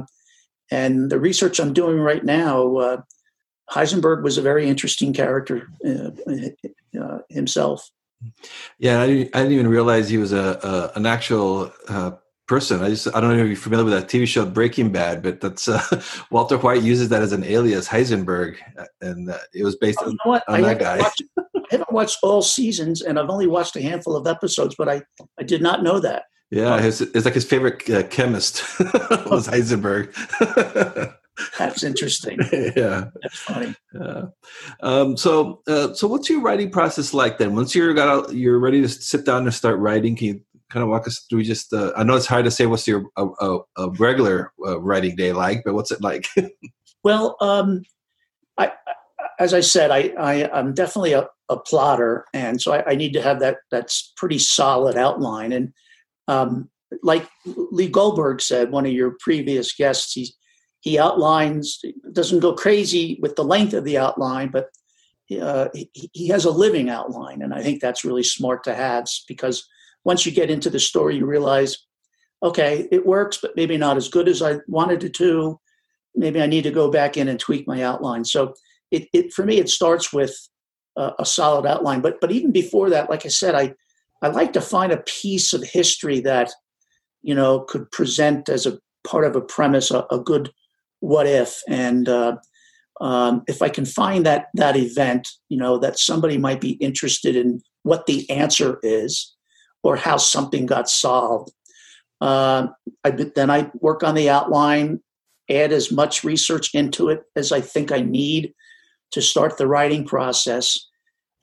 [0.71, 2.97] and the research I'm doing right now, uh,
[3.69, 7.88] Heisenberg was a very interesting character uh, himself.
[8.80, 11.71] Yeah, I didn't, I didn't, even realize he was a, a an actual
[12.47, 12.81] person.
[12.81, 15.41] I just I don't know if you're familiar with that TV show Breaking Bad, but
[15.41, 18.58] that's uh, Walter White uses that as an alias, Heisenberg,
[19.01, 20.99] and uh, it was based oh, you know on, on that guy.
[20.99, 24.89] Watched, I haven't watched all seasons, and I've only watched a handful of episodes, but
[24.89, 25.01] I
[25.39, 26.23] I did not know that.
[26.51, 30.13] Yeah, his, it's like his favorite uh, chemist was Heisenberg.
[31.58, 32.39] That's interesting.
[32.77, 33.75] yeah, that's funny.
[33.93, 34.27] Yeah.
[34.81, 37.53] Um, so, uh, so what's your writing process like then?
[37.55, 40.15] Once you're got out, you're ready to sit down and start writing.
[40.15, 40.41] Can you
[40.75, 41.73] kind of walk us through just?
[41.73, 45.31] I know it's hard to say what's your a, a, a regular uh, writing day
[45.31, 46.27] like, but what's it like?
[47.03, 47.83] well, um,
[48.57, 48.71] I,
[49.39, 53.13] as I said, I, I am definitely a, a plotter, and so I, I need
[53.13, 55.73] to have that that's pretty solid outline and
[56.27, 56.69] um,
[57.03, 60.33] like Lee Goldberg said, one of your previous guests, he,
[60.81, 64.69] he outlines, doesn't go crazy with the length of the outline, but
[65.41, 67.41] uh, he, he has a living outline.
[67.41, 69.67] And I think that's really smart to have because
[70.05, 71.77] once you get into the story, you realize,
[72.41, 75.59] okay, it works, but maybe not as good as I wanted it to.
[76.15, 78.23] Maybe I need to go back in and tweak my outline.
[78.23, 78.53] So
[78.91, 80.33] it, it for me, it starts with
[80.95, 82.01] a, a solid outline.
[82.01, 83.73] But but even before that, like I said, I
[84.21, 86.51] I like to find a piece of history that,
[87.21, 90.51] you know, could present as a part of a premise a, a good
[90.99, 91.61] what if.
[91.67, 92.37] And uh,
[93.01, 97.35] um, if I can find that that event, you know, that somebody might be interested
[97.35, 99.34] in what the answer is
[99.85, 101.51] or how something got solved.
[102.19, 102.67] Uh,
[103.03, 104.99] I, then I work on the outline,
[105.47, 108.55] add as much research into it as I think I need
[109.11, 110.87] to start the writing process.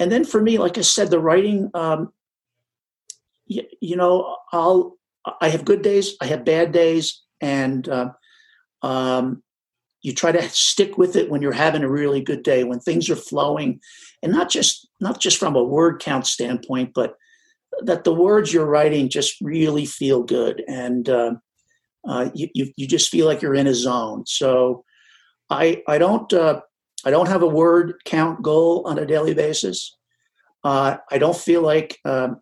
[0.00, 2.12] And then for me, like I said, the writing, um,
[3.46, 4.96] you, you know, I'll
[5.40, 8.10] I have good days, I have bad days, and uh,
[8.82, 9.44] um,
[10.02, 13.08] you try to stick with it when you're having a really good day, when things
[13.08, 13.78] are flowing,
[14.20, 17.14] and not just not just from a word count standpoint, but
[17.80, 21.34] that the words you're writing just really feel good, and uh,
[22.06, 24.24] uh, you, you, you just feel like you're in a zone.
[24.26, 24.84] So
[25.50, 26.60] I I don't uh,
[27.04, 29.96] I don't have a word count goal on a daily basis.
[30.64, 32.40] Uh, I don't feel like um,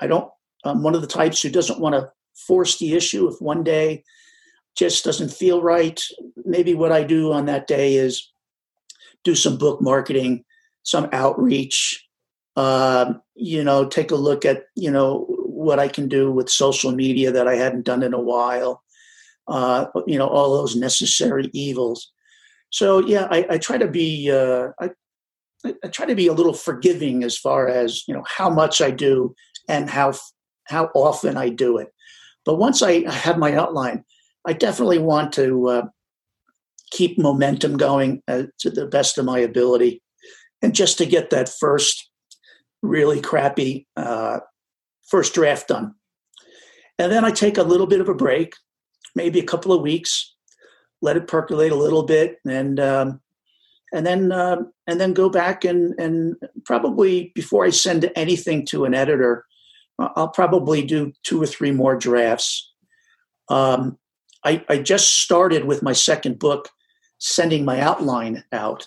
[0.00, 0.30] I don't.
[0.64, 2.10] I'm one of the types who doesn't want to
[2.46, 3.28] force the issue.
[3.28, 4.02] If one day
[4.76, 6.02] just doesn't feel right,
[6.44, 8.30] maybe what I do on that day is
[9.22, 10.44] do some book marketing,
[10.82, 12.04] some outreach.
[12.56, 16.92] Um, you know, take a look at you know what I can do with social
[16.92, 18.82] media that I hadn't done in a while.
[19.48, 22.12] Uh, you know, all those necessary evils.
[22.70, 24.90] So yeah, I, I try to be uh, I,
[25.84, 28.90] I try to be a little forgiving as far as you know how much I
[28.90, 29.34] do
[29.68, 30.12] and how
[30.64, 31.88] how often I do it.
[32.44, 34.04] But once I have my outline,
[34.44, 35.82] I definitely want to uh,
[36.90, 40.02] keep momentum going uh, to the best of my ability,
[40.62, 42.10] and just to get that first
[42.84, 44.40] really crappy uh,
[45.08, 45.94] first draft done.
[46.98, 48.54] And then I take a little bit of a break,
[49.14, 50.34] maybe a couple of weeks,
[51.02, 53.20] let it percolate a little bit, and um,
[53.92, 58.84] and then uh, and then go back and and probably before I send anything to
[58.84, 59.44] an editor,
[59.98, 62.72] I'll probably do two or three more drafts.
[63.48, 63.98] Um,
[64.44, 66.68] I, I just started with my second book,
[67.18, 68.86] sending my outline out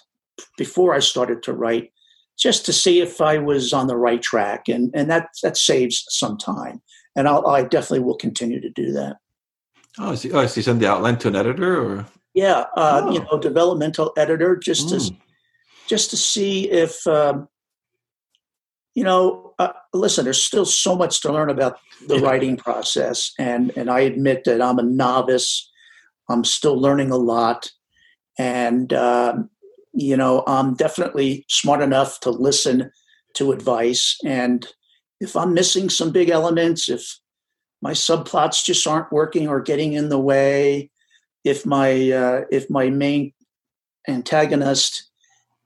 [0.57, 1.91] before I started to write,
[2.37, 6.05] just to see if I was on the right track, and and that that saves
[6.09, 6.81] some time,
[7.15, 9.17] and I'll, I definitely will continue to do that.
[9.99, 13.11] Oh, so, oh, so you send the outline to an editor, or yeah, uh, oh.
[13.11, 15.07] you know, developmental editor, just mm.
[15.07, 15.15] to
[15.87, 17.47] just to see if um,
[18.93, 19.43] you know.
[19.59, 22.23] Uh, listen, there's still so much to learn about the yeah.
[22.23, 25.71] writing process, and and I admit that I'm a novice.
[26.29, 27.71] I'm still learning a lot,
[28.37, 29.49] and um,
[29.97, 32.91] you know, I'm definitely smart enough to listen
[33.35, 34.17] to advice.
[34.25, 34.67] And
[35.19, 37.19] if I'm missing some big elements, if
[37.81, 40.89] my subplots just aren't working or getting in the way
[41.47, 43.33] if my uh, if my main
[44.07, 45.09] antagonist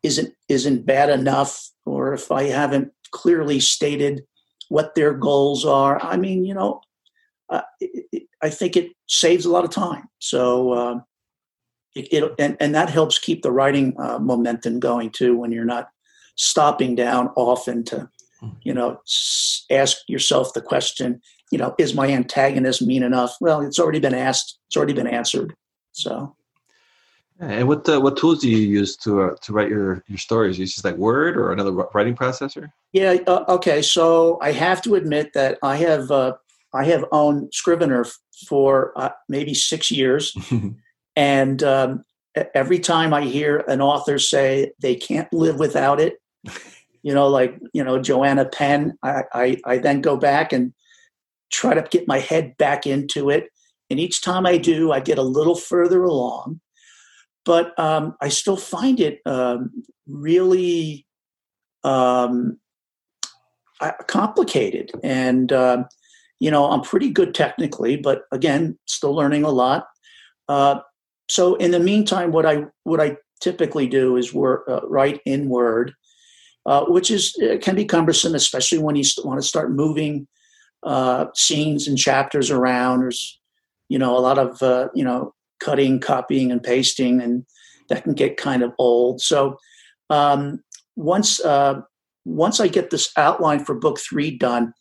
[0.04, 4.24] isn't isn't bad enough or if i haven't clearly stated
[4.70, 6.82] what their goals are i mean you know
[7.50, 11.00] uh, it, i think it saves a lot of time so uh,
[11.96, 15.90] it, and, and that helps keep the writing uh, momentum going too when you're not
[16.36, 18.50] stopping down often to hmm.
[18.64, 19.00] you know
[19.70, 23.36] ask yourself the question you know, is my antagonist mean enough?
[23.42, 24.58] Well, it's already been asked.
[24.68, 25.54] It's already been answered.
[25.92, 26.36] So.
[27.40, 30.58] And what uh, what tools do you use to uh, to write your your stories?
[30.58, 32.72] You use like Word or another writing processor?
[32.94, 33.18] Yeah.
[33.26, 33.82] Uh, okay.
[33.82, 36.34] So I have to admit that I have uh,
[36.74, 38.06] I have owned Scrivener
[38.48, 40.36] for uh, maybe six years,
[41.16, 42.04] and um,
[42.54, 46.16] every time I hear an author say they can't live without it,
[47.04, 50.74] you know, like you know Joanna Penn, I, I, I then go back and
[51.52, 53.50] try to get my head back into it.
[53.90, 56.62] And each time I do, I get a little further along.
[57.44, 61.06] But um, I still find it um, really
[61.84, 62.60] um,
[64.08, 64.92] complicated.
[65.04, 65.84] And, uh,
[66.40, 69.88] you know, I'm pretty good technically, but again, still learning a lot.
[70.48, 70.80] Uh,
[71.32, 75.48] so in the meantime, what I what I typically do is work, uh, write in
[75.48, 75.94] Word,
[76.66, 80.28] uh, which is can be cumbersome, especially when you want to start moving
[80.84, 83.00] uh, scenes and chapters around.
[83.00, 83.40] There's,
[83.88, 87.46] you know, a lot of, uh, you know, cutting, copying, and pasting, and
[87.88, 89.22] that can get kind of old.
[89.22, 89.56] So
[90.10, 90.62] um,
[90.98, 91.80] once uh,
[92.26, 94.74] once I get this outline for book three done,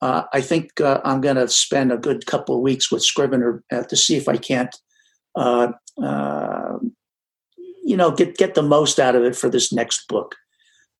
[0.00, 3.64] uh, I think uh, I'm going to spend a good couple of weeks with Scrivener
[3.72, 4.74] uh, to see if I can't,
[5.34, 6.78] uh, uh,
[7.84, 10.36] you know, get get the most out of it for this next book.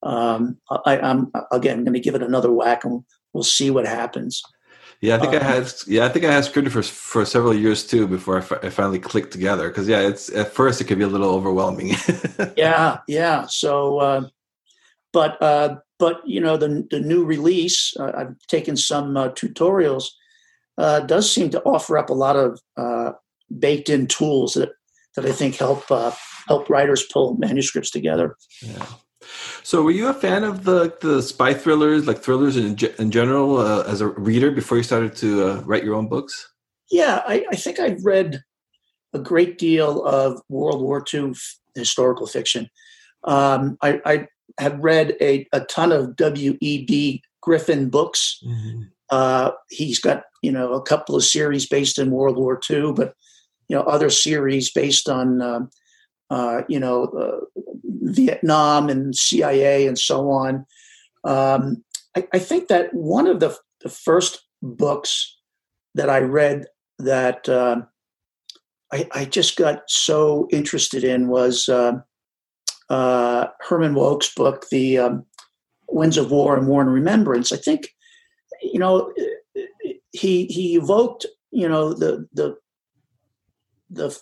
[0.02, 4.42] Um, I, am again going to give it another whack, and we'll see what happens.
[5.00, 5.72] Yeah, I think um, I had.
[5.86, 8.70] Yeah, I think I had Scrivener for for several years too before I, f- I
[8.70, 9.68] finally clicked together.
[9.68, 11.94] Because yeah, it's at first it could be a little overwhelming.
[12.56, 13.46] yeah, yeah.
[13.48, 14.28] So, uh,
[15.12, 17.94] but uh, but you know the the new release.
[17.96, 20.06] Uh, I've taken some uh, tutorials.
[20.76, 23.12] Uh, does seem to offer up a lot of uh,
[23.56, 24.70] baked in tools that
[25.16, 25.88] that I think help
[26.46, 28.36] help writers pull manuscripts together.
[28.60, 28.86] Yeah.
[29.62, 33.58] So, were you a fan of the the spy thrillers, like thrillers in, in general,
[33.58, 36.52] uh, as a reader before you started to uh, write your own books?
[36.90, 38.42] Yeah, I, I, think I've read
[39.12, 42.70] a great deal of World War II f- historical fiction.
[43.24, 47.22] Um, I, I, have read a, a ton of W.E.B.
[47.42, 48.40] Griffin books.
[48.44, 48.82] Mm-hmm.
[49.10, 53.14] Uh, he's got you know a couple of series based in World War II, but
[53.68, 55.70] you know other series based on um,
[56.30, 60.66] uh, you know uh, Vietnam and CIA and so on.
[61.24, 61.84] Um,
[62.16, 65.36] I, I, think that one of the, the, first books
[65.94, 66.66] that I read
[67.00, 67.82] that uh,
[68.92, 71.94] I, I, just got so interested in was uh,
[72.88, 75.26] uh, Herman Wouk's book, The um,
[75.88, 77.52] Winds of War and War and Remembrance.
[77.52, 77.88] I think,
[78.62, 79.12] you know,
[80.12, 82.56] he he evoked, you know, the the
[83.90, 84.16] the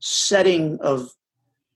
[0.00, 1.10] setting of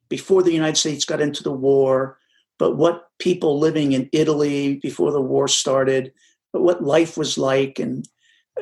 [0.08, 2.18] before the United States got into the war,
[2.58, 6.12] but what people living in Italy before the war started,
[6.52, 7.78] but what life was like.
[7.78, 8.08] And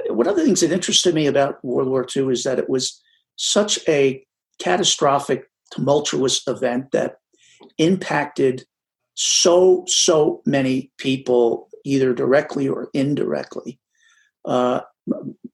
[0.08, 3.00] one of the things that interested me about World War II is that it was
[3.36, 4.24] such a
[4.58, 7.16] catastrophic, tumultuous event that
[7.78, 8.64] impacted
[9.14, 13.78] so, so many people, either directly or indirectly.
[14.44, 14.80] Uh,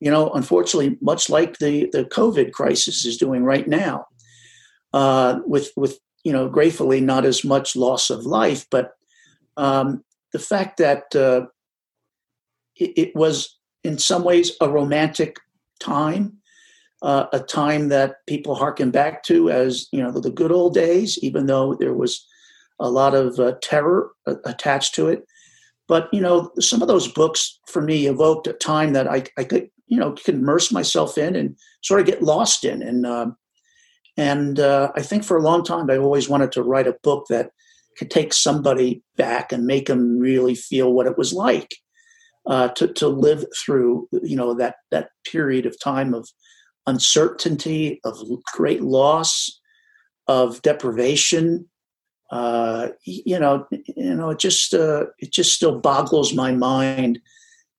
[0.02, 4.06] you know, unfortunately, much like the, the COVID crisis is doing right now
[4.92, 8.94] uh, with with you know gratefully not as much loss of life, but
[9.56, 11.42] um, the fact that uh,
[12.74, 15.36] it, it, was in some ways a romantic
[15.78, 16.38] time,
[17.02, 21.16] uh, a time that people harken back to as you know the, good old days,
[21.22, 22.26] even though there was
[22.80, 25.24] a lot of uh, terror uh, attached to it.
[25.86, 29.44] But you know, some of those books for me evoked a time that I, I
[29.44, 33.36] could you know could immerse myself in and sort of get lost in, and um,
[34.16, 37.26] and uh, I think for a long time, I always wanted to write a book
[37.28, 37.50] that
[37.98, 41.74] could take somebody back and make them really feel what it was like
[42.46, 46.26] uh, to, to live through, you know, that, that period of time of
[46.86, 48.16] uncertainty, of
[48.54, 49.60] great loss,
[50.26, 51.68] of deprivation.
[52.30, 57.20] Uh, you know, you know, it just uh, it just still boggles my mind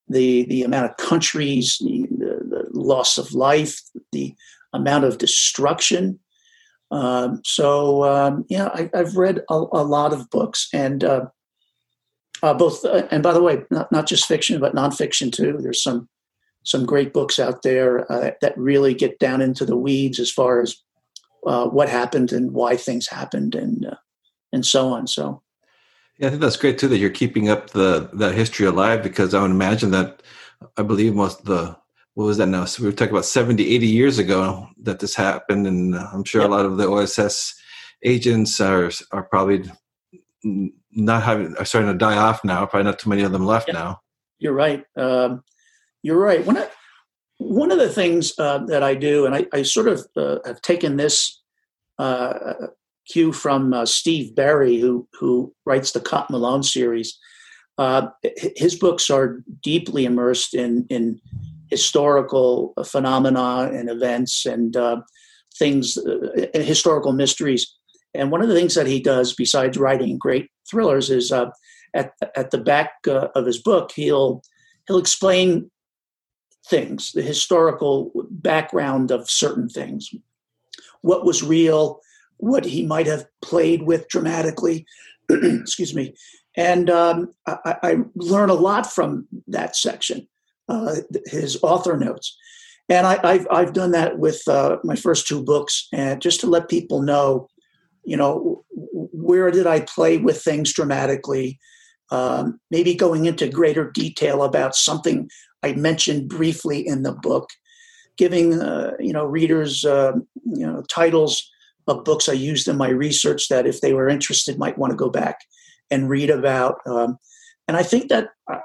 [0.07, 3.79] the the amount of countries, the, the, the loss of life,
[4.11, 4.33] the
[4.73, 6.19] amount of destruction
[6.93, 11.25] um, so um, yeah, I, have read a, a, lot of books, and uh,
[12.43, 12.85] uh, both.
[12.85, 15.57] Uh, and by the way, not not just fiction, but nonfiction too.
[15.59, 16.07] There's some
[16.61, 20.61] some great books out there uh, that really get down into the weeds as far
[20.61, 20.75] as
[21.47, 23.95] uh, what happened and why things happened, and uh,
[24.53, 25.07] and so on.
[25.07, 25.41] So.
[26.19, 29.33] Yeah, I think that's great too that you're keeping up the that history alive because
[29.33, 30.21] I would imagine that
[30.77, 31.75] I believe most of the
[32.15, 32.65] what was that now?
[32.65, 35.65] So we were talking about 70, 80 years ago that this happened.
[35.65, 36.49] And I'm sure yep.
[36.49, 37.55] a lot of the OSS
[38.03, 39.63] agents are, are probably
[40.43, 42.65] not having, are starting to die off now.
[42.65, 43.75] Probably not too many of them left yep.
[43.75, 44.01] now.
[44.37, 44.83] You're right.
[44.95, 45.43] Um,
[46.03, 46.45] you're right.
[46.45, 46.67] When I,
[47.37, 50.61] one of the things uh, that I do, and I, I sort of uh, have
[50.61, 51.41] taken this
[51.97, 52.53] uh,
[53.07, 57.17] cue from uh, Steve Berry, who who writes the Cotton Malone series.
[57.77, 58.07] Uh,
[58.55, 61.19] his books are deeply immersed in in
[61.69, 65.01] historical phenomena and events and uh,
[65.57, 67.75] things, uh, historical mysteries.
[68.13, 71.49] And one of the things that he does, besides writing great thrillers, is uh,
[71.93, 74.43] at at the back uh, of his book, he'll
[74.87, 75.71] he'll explain
[76.69, 80.09] things, the historical background of certain things,
[81.01, 81.99] what was real,
[82.37, 84.85] what he might have played with dramatically.
[85.29, 86.13] excuse me,
[86.55, 90.27] and um, I, I, learn a lot from that section
[90.69, 92.37] uh, his author notes.
[92.89, 96.47] And I, have I've done that with uh, my first two books, and just to
[96.47, 97.47] let people know,
[98.03, 101.59] you know, where did I play with things dramatically?
[102.11, 105.29] Um, maybe going into greater detail about something
[105.63, 107.49] I mentioned briefly in the book,
[108.17, 110.13] giving uh, you know readers uh,
[110.45, 111.49] you know titles
[111.87, 114.97] of books I used in my research that if they were interested might want to
[114.97, 115.39] go back
[115.91, 116.77] and read about.
[116.85, 117.17] Um,
[117.67, 118.59] and I think that uh,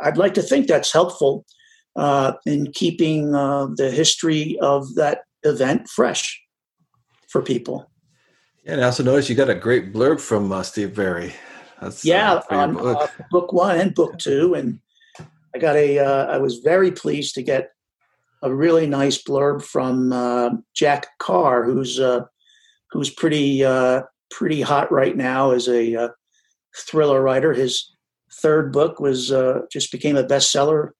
[0.00, 1.44] I'd like to think that's helpful
[1.96, 6.40] uh, in keeping uh, the history of that event fresh
[7.28, 7.90] for people.
[8.64, 11.34] Yeah, and I also noticed you got a great blurb from uh, Steve Berry.
[11.80, 12.98] That's, uh, yeah, on book.
[13.00, 13.52] Uh, book.
[13.52, 14.78] one and book two, and
[15.54, 15.98] I got a.
[15.98, 17.70] Uh, I was very pleased to get
[18.42, 21.98] a really nice blurb from Jack Carr, who's
[22.92, 23.62] who's pretty
[24.30, 26.10] pretty hot right now as a
[26.76, 27.52] thriller writer.
[27.52, 27.92] His
[28.40, 30.90] third book was uh, just became a bestseller,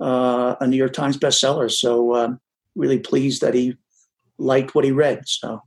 [0.00, 1.70] uh, a New York Times bestseller.
[1.70, 2.40] So um,
[2.74, 3.76] really pleased that he
[4.38, 5.22] liked what he read.
[5.26, 5.62] So.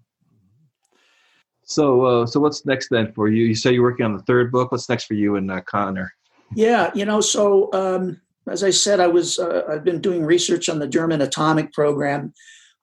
[1.63, 3.45] So, uh, so what's next then for you?
[3.45, 4.71] You say you're working on the third book.
[4.71, 6.11] What's next for you and uh, Connor?
[6.55, 10.67] Yeah, you know, so um, as I said, I was uh, I've been doing research
[10.67, 12.33] on the German atomic program,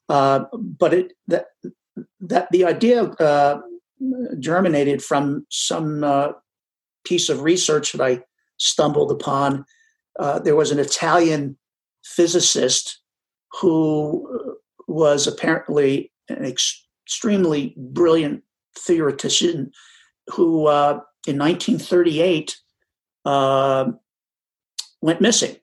[0.09, 1.47] uh, but it that
[2.20, 3.61] that the idea uh,
[4.38, 6.32] germinated from some uh,
[7.05, 8.22] piece of research that I
[8.59, 9.64] stumbled upon.
[10.18, 11.57] Uh, there was an Italian
[12.05, 13.01] physicist
[13.61, 18.42] who was apparently an extremely brilliant
[18.78, 19.72] theoretician
[20.28, 22.57] who uh, in 1938
[23.24, 23.90] uh,
[25.01, 25.57] went missing.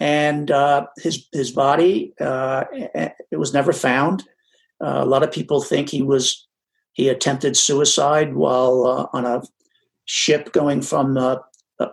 [0.00, 4.24] And uh, his, his body, uh, it was never found.
[4.82, 6.46] Uh, a lot of people think he was
[6.92, 9.42] he attempted suicide while uh, on a
[10.06, 11.16] ship going from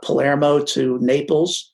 [0.02, 1.72] Palermo to Naples,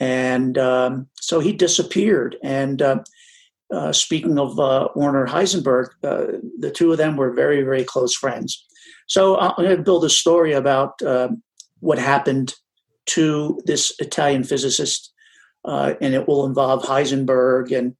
[0.00, 2.36] and um, so he disappeared.
[2.42, 7.84] And uh, speaking of uh, Werner Heisenberg, uh, the two of them were very, very
[7.84, 8.64] close friends.
[9.08, 11.00] So uh, I'm going to build a story about
[11.80, 12.54] what happened
[13.06, 15.12] to this Italian physicist,
[15.64, 17.94] uh, and it will involve Heisenberg and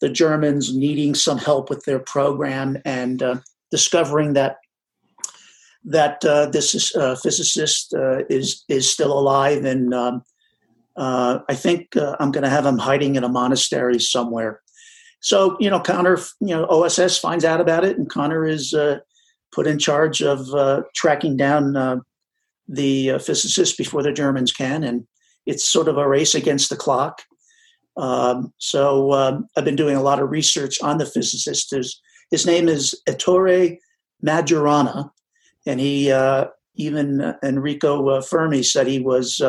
[0.00, 3.22] the Germans needing some help with their program and
[3.70, 4.56] discovering that
[5.84, 6.20] that
[6.52, 6.92] this
[7.22, 7.94] physicist
[8.28, 9.94] is is still alive and.
[9.94, 10.22] Um,
[10.98, 14.60] uh, I think uh, I'm going to have him hiding in a monastery somewhere.
[15.20, 18.98] So, you know, Connor, you know, OSS finds out about it, and Connor is uh,
[19.52, 21.96] put in charge of uh, tracking down uh,
[22.66, 24.82] the uh, physicist before the Germans can.
[24.82, 25.06] And
[25.46, 27.22] it's sort of a race against the clock.
[27.98, 31.70] Um, so um, I've been doing a lot of research on the physicist.
[31.70, 33.78] There's, his name is Ettore
[34.24, 35.10] Majorana,
[35.66, 36.46] and he uh,
[36.76, 39.42] even Enrico uh, Fermi said he was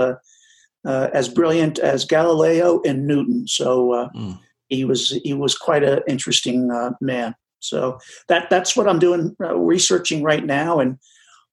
[0.86, 3.48] as brilliant as Galileo and Newton.
[3.48, 4.10] So.
[4.16, 4.40] Mm
[4.70, 7.36] he was he was quite an interesting uh, man.
[7.60, 10.98] So that that's what I'm doing, uh, researching right now, and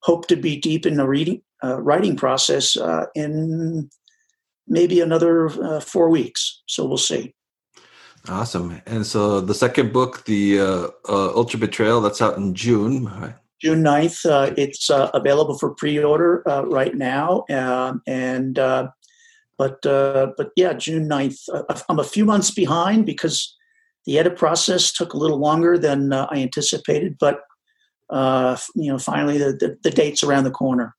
[0.03, 3.90] hope to be deep in the reading uh, writing process uh, in
[4.69, 6.62] maybe another uh, four weeks.
[6.67, 7.35] So we'll see.
[8.29, 8.83] Awesome.
[8.87, 13.05] And so the second book, the uh, uh, Ultra Betrayal, that's out in June.
[13.62, 14.55] June 9th.
[14.59, 18.59] it's available for pre-order right now, um, and
[19.59, 21.49] but uh, but yeah, June 9th.
[21.53, 23.57] Uh, I'm a few months behind because
[24.05, 27.17] the edit process took a little longer than uh, I anticipated.
[27.19, 27.41] But
[28.11, 30.95] uh, you know, finally the, the, the date's around the corner.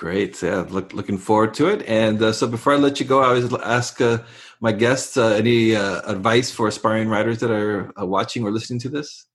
[0.00, 0.42] Great.
[0.42, 1.86] Yeah, look, looking forward to it.
[1.86, 4.20] And uh, so before I let you go, I always ask uh,
[4.58, 8.80] my guests uh, any uh, advice for aspiring writers that are uh, watching or listening
[8.80, 9.26] to this?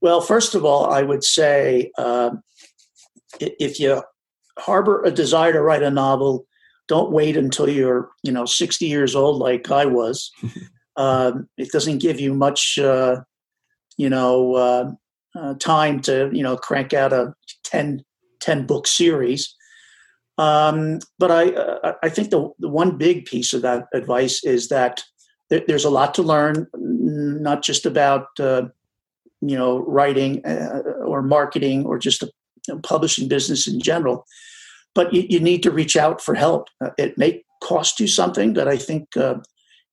[0.00, 2.42] Well, first of all, I would say um,
[3.38, 4.02] if you
[4.58, 6.46] harbor a desire to write a novel,
[6.88, 10.32] don't wait until you're you know 60 years old like i was
[10.96, 13.20] um, it doesn't give you much uh,
[13.96, 14.98] you know
[15.60, 18.02] time to you know crank out a 10,
[18.40, 19.54] 10 book series
[20.38, 24.68] um, but I, uh, I think the, the one big piece of that advice is
[24.68, 25.02] that
[25.48, 28.62] there, there's a lot to learn, not just about uh,
[29.40, 32.30] you know writing uh, or marketing or just a
[32.82, 34.26] publishing business in general
[34.94, 36.68] but you, you need to reach out for help.
[36.80, 39.36] Uh, it may cost you something, but I think uh,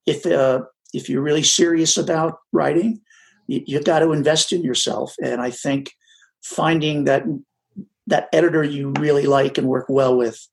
[0.06, 0.62] if uh,
[0.92, 3.00] if you're really serious about writing,
[3.46, 5.14] you, you got to invest in yourself.
[5.22, 5.92] And I think
[6.42, 7.24] finding that
[8.08, 10.46] that editor you really like and work well with,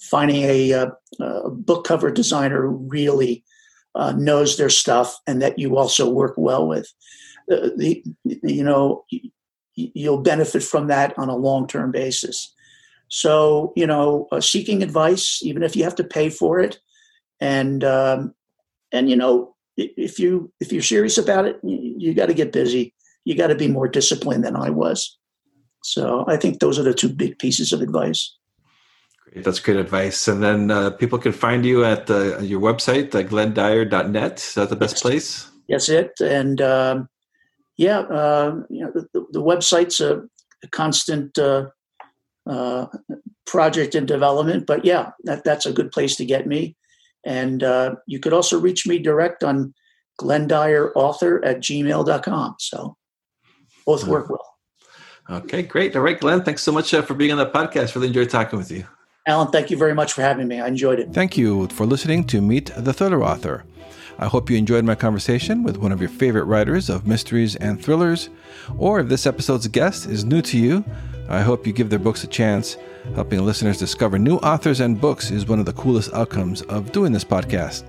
[0.00, 0.90] finding uh,
[1.20, 3.44] a book cover designer who really
[3.94, 6.90] uh, knows their stuff and that you also work well with,
[7.52, 9.04] uh, the, you know,
[9.74, 12.54] you'll benefit from that on a long term basis.
[13.08, 16.78] So, you know, uh, seeking advice, even if you have to pay for it,
[17.40, 18.34] and um,
[18.92, 22.52] and you know, if you if you're serious about it, you, you got to get
[22.52, 22.94] busy.
[23.24, 25.18] You got to be more disciplined than I was.
[25.82, 28.36] So, I think those are the two big pieces of advice.
[29.32, 30.28] Great, that's great advice.
[30.28, 34.38] And then uh, people can find you at uh, your website, uh, glendyer.net.
[34.38, 35.50] Is that the best place?
[35.68, 36.12] That's it.
[36.20, 37.08] And um,
[37.76, 40.22] yeah, uh, you know, the, the, website's a,
[40.64, 41.66] a constant uh,
[42.48, 42.86] uh,
[43.46, 44.66] project in development.
[44.66, 46.76] But yeah, that, that's a good place to get me.
[47.24, 49.74] And uh, you could also reach me direct on
[50.20, 52.56] glendyer.author at gmail.com.
[52.58, 52.96] So
[53.86, 54.49] both work well.
[55.28, 55.94] Okay, great.
[55.94, 57.94] All right, Glenn, thanks so much uh, for being on the podcast.
[57.94, 58.84] Really enjoyed talking with you.
[59.26, 60.60] Alan, thank you very much for having me.
[60.60, 61.12] I enjoyed it.
[61.12, 63.64] Thank you for listening to Meet the Thriller Author.
[64.18, 67.82] I hope you enjoyed my conversation with one of your favorite writers of mysteries and
[67.82, 68.28] thrillers.
[68.76, 70.84] Or if this episode's guest is new to you,
[71.28, 72.76] I hope you give their books a chance.
[73.14, 77.12] Helping listeners discover new authors and books is one of the coolest outcomes of doing
[77.12, 77.84] this podcast.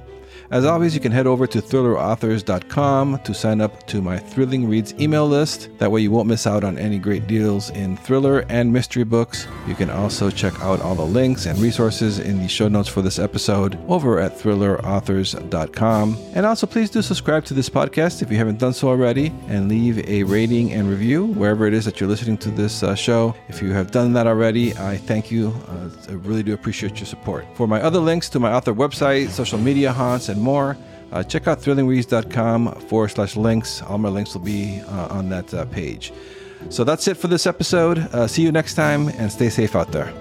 [0.51, 4.93] As always, you can head over to thrillerauthors.com to sign up to my Thrilling Reads
[4.99, 5.69] email list.
[5.77, 9.47] That way, you won't miss out on any great deals in thriller and mystery books.
[9.65, 13.01] You can also check out all the links and resources in the show notes for
[13.01, 16.17] this episode over at thrillerauthors.com.
[16.33, 19.69] And also, please do subscribe to this podcast if you haven't done so already and
[19.69, 23.33] leave a rating and review wherever it is that you're listening to this uh, show.
[23.47, 25.53] If you have done that already, I thank you.
[25.69, 27.45] Uh, I really do appreciate your support.
[27.55, 30.77] For my other links to my author website, social media haunts, and more,
[31.11, 33.81] uh, check out thrillingreads.com forward slash links.
[33.81, 36.13] All my links will be uh, on that uh, page.
[36.69, 37.97] So that's it for this episode.
[37.97, 40.13] Uh, see you next time and stay safe out there.